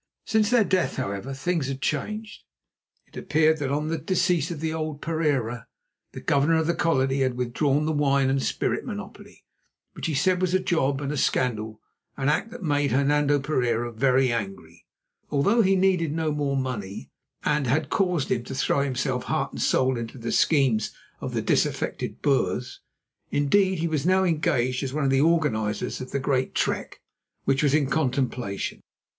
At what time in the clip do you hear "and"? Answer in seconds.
8.27-8.41, 11.01-11.11, 17.45-17.67, 19.51-19.61